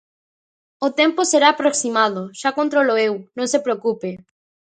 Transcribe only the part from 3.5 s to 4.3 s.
se preocupe.